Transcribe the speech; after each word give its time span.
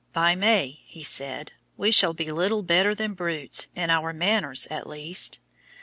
"By 0.13 0.33
May," 0.33 0.79
he 0.83 1.03
said, 1.03 1.51
"we 1.77 1.91
shall 1.91 2.15
be 2.15 2.31
little 2.31 2.63
better 2.63 2.95
than 2.95 3.13
brutes, 3.13 3.67
in 3.75 3.91
our 3.91 4.13
manners 4.13 4.67
at 4.71 4.87
least." 4.89 5.39